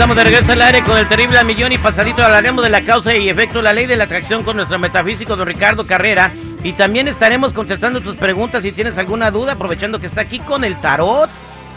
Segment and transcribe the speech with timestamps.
[0.00, 2.80] Estamos de regreso al aire con el terrible a millón y pasadito hablaremos de la
[2.80, 6.32] causa y efecto de la ley de la atracción con nuestro metafísico don Ricardo Carrera
[6.64, 10.64] y también estaremos contestando tus preguntas si tienes alguna duda aprovechando que está aquí con
[10.64, 11.28] el tarot.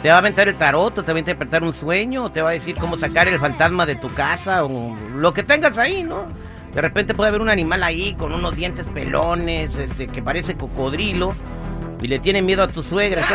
[0.02, 2.42] Te va a aventar el tarot o te va a interpretar un sueño o te
[2.42, 6.04] va a decir cómo sacar el fantasma de tu casa o lo que tengas ahí,
[6.04, 6.28] ¿no?
[6.74, 11.34] De repente puede haber un animal ahí con unos dientes pelones, este, que parece cocodrilo
[12.02, 13.28] y le tiene miedo a tu suegra.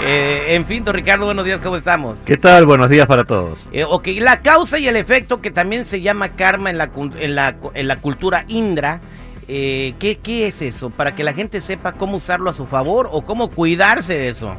[0.00, 2.18] Eh, en fin, don Ricardo, buenos días, ¿cómo estamos?
[2.24, 2.66] ¿Qué tal?
[2.66, 3.64] Buenos días para todos.
[3.72, 7.34] Eh, ok, la causa y el efecto, que también se llama karma en la, en
[7.34, 9.00] la, en la cultura indra,
[9.46, 10.90] eh, ¿qué, ¿qué es eso?
[10.90, 14.54] Para que la gente sepa cómo usarlo a su favor o cómo cuidarse de eso.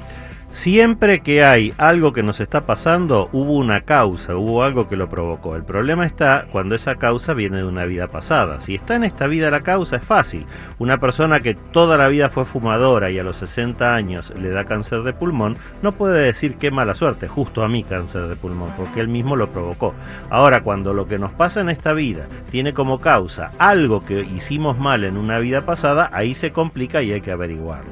[0.56, 5.10] Siempre que hay algo que nos está pasando, hubo una causa, hubo algo que lo
[5.10, 5.58] provocó.
[5.58, 8.62] El problema está cuando esa causa viene de una vida pasada.
[8.62, 10.46] Si está en esta vida la causa, es fácil.
[10.80, 14.64] Una persona que toda la vida fue fumadora y a los 60 años le da
[14.64, 18.70] cáncer de pulmón, no puede decir qué mala suerte, justo a mí cáncer de pulmón,
[18.78, 19.94] porque él mismo lo provocó.
[20.30, 24.80] Ahora, cuando lo que nos pasa en esta vida tiene como causa algo que hicimos
[24.80, 27.92] mal en una vida pasada, ahí se complica y hay que averiguarlo.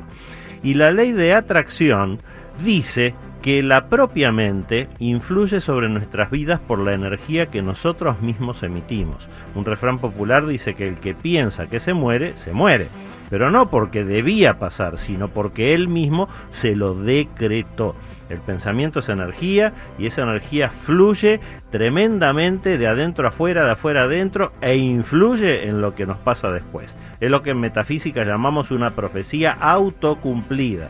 [0.63, 2.19] Y la ley de atracción
[2.59, 8.63] dice que la propia mente influye sobre nuestras vidas por la energía que nosotros mismos
[8.63, 9.27] emitimos.
[9.53, 12.87] Un refrán popular dice que el que piensa que se muere, se muere.
[13.29, 17.95] Pero no porque debía pasar, sino porque él mismo se lo decretó.
[18.29, 24.53] El pensamiento es energía y esa energía fluye tremendamente de adentro afuera, de afuera adentro
[24.61, 26.95] e influye en lo que nos pasa después.
[27.19, 30.89] Es lo que en metafísica llamamos una profecía autocumplida.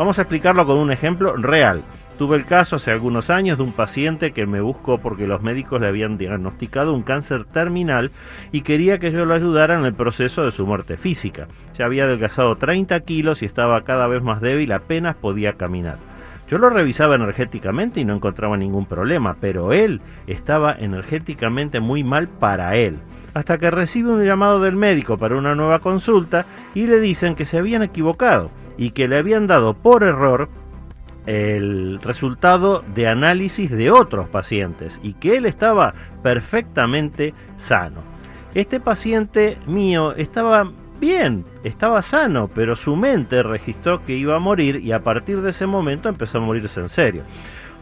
[0.00, 1.82] Vamos a explicarlo con un ejemplo real.
[2.16, 5.78] Tuve el caso hace algunos años de un paciente que me buscó porque los médicos
[5.78, 8.10] le habían diagnosticado un cáncer terminal
[8.50, 11.48] y quería que yo lo ayudara en el proceso de su muerte física.
[11.76, 15.98] Ya había adelgazado 30 kilos y estaba cada vez más débil, apenas podía caminar.
[16.48, 22.26] Yo lo revisaba energéticamente y no encontraba ningún problema, pero él estaba energéticamente muy mal
[22.26, 22.96] para él.
[23.34, 27.44] Hasta que recibe un llamado del médico para una nueva consulta y le dicen que
[27.44, 30.48] se habían equivocado y que le habían dado por error
[31.26, 35.92] el resultado de análisis de otros pacientes y que él estaba
[36.22, 38.00] perfectamente sano.
[38.54, 44.76] Este paciente mío estaba bien, estaba sano, pero su mente registró que iba a morir
[44.76, 47.22] y a partir de ese momento empezó a morirse en serio.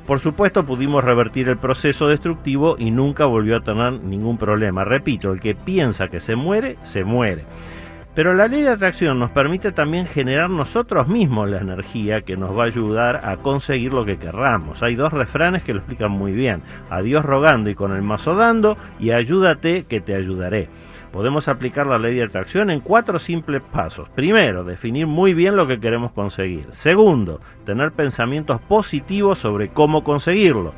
[0.04, 4.82] Por supuesto pudimos revertir el proceso destructivo y nunca volvió a tener ningún problema.
[4.82, 7.44] Repito, el que piensa que se muere, se muere.
[8.18, 12.50] Pero la ley de atracción nos permite también generar nosotros mismos la energía que nos
[12.50, 14.82] va a ayudar a conseguir lo que querramos.
[14.82, 16.60] Hay dos refranes que lo explican muy bien.
[16.90, 20.68] A Dios rogando y con el mazo dando y ayúdate que te ayudaré.
[21.12, 24.08] Podemos aplicar la ley de atracción en cuatro simples pasos.
[24.08, 26.66] Primero, definir muy bien lo que queremos conseguir.
[26.72, 30.74] Segundo, tener pensamientos positivos sobre cómo conseguirlo.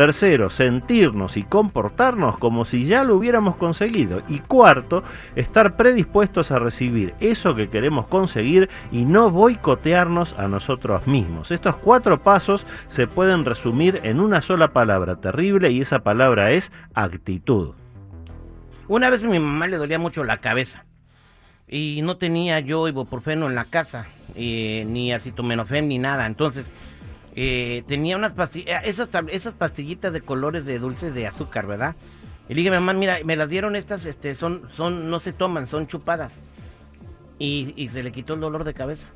[0.00, 4.22] Tercero, sentirnos y comportarnos como si ya lo hubiéramos conseguido.
[4.28, 5.04] Y cuarto,
[5.36, 11.50] estar predispuestos a recibir eso que queremos conseguir y no boicotearnos a nosotros mismos.
[11.50, 16.72] Estos cuatro pasos se pueden resumir en una sola palabra terrible y esa palabra es
[16.94, 17.74] actitud.
[18.88, 20.86] Una vez a mi mamá le dolía mucho la cabeza
[21.68, 26.24] y no tenía yo ibuprofeno en la casa, eh, ni acetaminofén ni nada.
[26.24, 26.72] Entonces
[27.42, 31.96] eh, tenía unas pastillas, eh, esas, esas pastillitas de colores de dulces de azúcar, ¿verdad?
[32.50, 35.66] Y le dije, mamá, mira, me las dieron estas, este, son, son, no se toman,
[35.66, 36.34] son chupadas.
[37.38, 39.06] Y, y se le quitó el dolor de cabeza.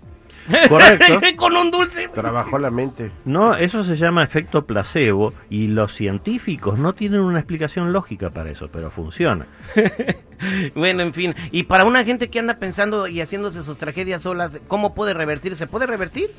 [0.70, 1.20] Correcto.
[1.36, 2.08] Con un dulce.
[2.08, 3.10] Trabajó la mente.
[3.26, 8.50] No, eso se llama efecto placebo y los científicos no tienen una explicación lógica para
[8.50, 9.46] eso, pero funciona.
[10.74, 11.34] bueno, en fin.
[11.50, 15.56] Y para una gente que anda pensando y haciéndose sus tragedias solas, ¿cómo puede revertir?
[15.56, 16.30] ¿Se puede revertir?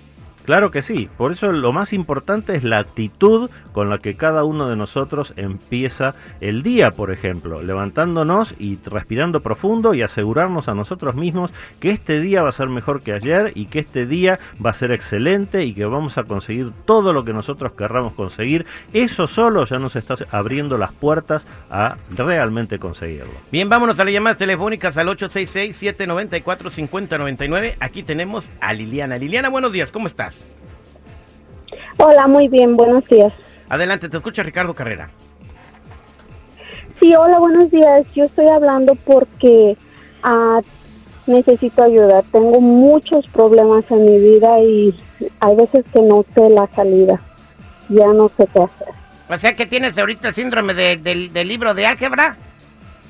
[0.45, 4.44] Claro que sí, por eso lo más importante es la actitud con la que cada
[4.44, 10.75] uno de nosotros empieza el día, por ejemplo, levantándonos y respirando profundo y asegurarnos a
[10.75, 14.39] nosotros mismos que este día va a ser mejor que ayer y que este día
[14.63, 18.68] va a ser excelente y que vamos a conseguir todo lo que nosotros querramos conseguir.
[18.94, 23.33] Eso solo ya nos está abriendo las puertas a realmente conseguirlo.
[23.51, 27.77] Bien, vámonos a las llamadas telefónicas al 866-794-5099.
[27.80, 29.18] Aquí tenemos a Liliana.
[29.18, 30.35] Liliana, buenos días, ¿cómo estás?
[31.98, 33.34] Hola, muy bien, buenos días.
[33.70, 35.10] Adelante, te escucha Ricardo Carrera.
[37.00, 38.06] Sí, hola, buenos días.
[38.14, 39.78] Yo estoy hablando porque
[40.24, 40.60] ah,
[41.28, 42.22] necesito ayuda.
[42.32, 44.94] Tengo muchos problemas en mi vida y
[45.40, 47.20] hay veces que no sé la salida.
[47.90, 48.88] Ya no sé qué hacer.
[49.28, 52.38] O sea que tienes ahorita el síndrome del libro de álgebra.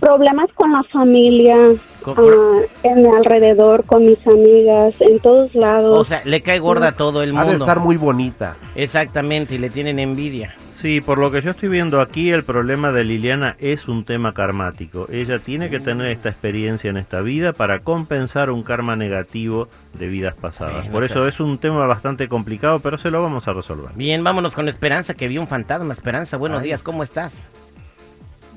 [0.00, 1.56] Problemas con la familia,
[2.02, 5.98] Con- ah, en mi alrededor, con mis amigas, en todos lados.
[5.98, 7.64] O sea, le cae gorda a todo el Ha de mundo.
[7.64, 8.56] estar muy bonita.
[8.74, 10.54] Exactamente, y le tienen envidia.
[10.76, 14.34] Sí, por lo que yo estoy viendo aquí, el problema de Liliana es un tema
[14.34, 15.08] karmático.
[15.10, 20.08] Ella tiene que tener esta experiencia en esta vida para compensar un karma negativo de
[20.08, 20.86] vidas pasadas.
[20.88, 21.28] Por eso claro.
[21.28, 23.92] es un tema bastante complicado, pero se lo vamos a resolver.
[23.94, 25.94] Bien, vámonos con Esperanza, que vio un fantasma.
[25.94, 27.46] Esperanza, buenos días, ¿cómo estás?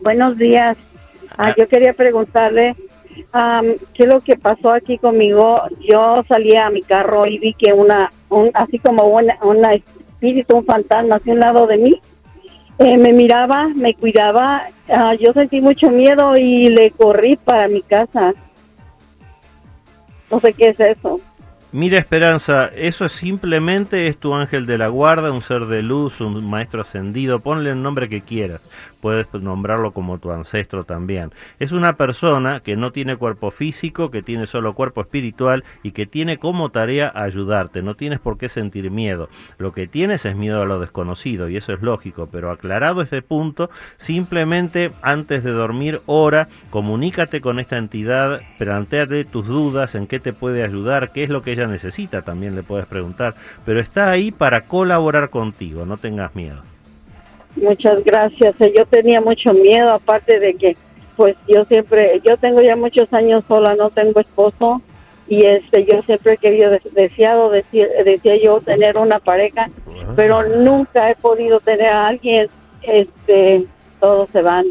[0.01, 0.75] Buenos días.
[1.31, 1.45] Ah.
[1.45, 2.75] Ah, yo quería preguntarle
[3.93, 5.61] qué es lo que pasó aquí conmigo.
[5.89, 9.71] Yo salí a mi carro y vi que una, un, así como una, una
[10.19, 12.01] espíritu, un fantasma hacia un lado de mí,
[12.79, 14.69] eh, me miraba, me cuidaba.
[14.89, 18.33] Ah, yo sentí mucho miedo y le corrí para mi casa.
[20.29, 21.19] No sé qué es eso.
[21.71, 26.19] Mira Esperanza, eso es simplemente es tu ángel de la guarda, un ser de luz,
[26.19, 28.61] un maestro ascendido, ponle el nombre que quieras,
[29.01, 31.31] puedes nombrarlo como tu ancestro también.
[31.59, 36.07] Es una persona que no tiene cuerpo físico, que tiene solo cuerpo espiritual y que
[36.07, 39.29] tiene como tarea ayudarte, no tienes por qué sentir miedo.
[39.59, 43.21] Lo que tienes es miedo a lo desconocido y eso es lógico, pero aclarado ese
[43.21, 50.19] punto, simplemente antes de dormir ora, comunícate con esta entidad, planteate tus dudas, en qué
[50.19, 53.35] te puede ayudar, qué es lo que ella necesita, también le puedes preguntar,
[53.65, 56.61] pero está ahí para colaborar contigo, no tengas miedo.
[57.55, 58.59] Muchas gracias.
[58.61, 60.77] Eh, Yo tenía mucho miedo, aparte de que,
[61.15, 64.81] pues yo siempre, yo tengo ya muchos años sola, no tengo esposo
[65.27, 69.69] y este, yo siempre he querido, des- deseado, decir, decía yo, tener una pareja,
[70.15, 72.47] pero nunca he podido tener a alguien.
[72.81, 73.65] Este,
[73.99, 74.65] todos se van.